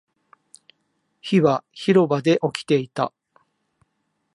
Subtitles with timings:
[1.21, 3.13] 火は広場で起きていた